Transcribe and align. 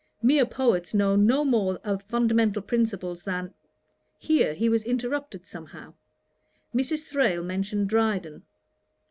Mere 0.23 0.47
poets 0.47 0.95
know 0.95 1.15
no 1.15 1.45
more 1.45 1.75
of 1.83 2.01
fundamental 2.01 2.63
principles 2.63 3.21
than.' 3.21 3.53
Here 4.27 4.55
he 4.55 4.67
was 4.67 4.83
interrupted 4.83 5.45
somehow. 5.45 5.93
Mrs. 6.73 7.05
Thrale 7.05 7.43
mentioned 7.43 7.87
Dryden. 7.87 8.41